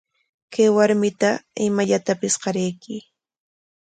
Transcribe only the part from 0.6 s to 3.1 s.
warmita imallatapis qarayuy.